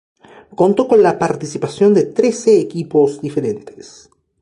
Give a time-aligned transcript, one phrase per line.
[0.55, 4.09] Contó con la participación de trece equipos diferentes.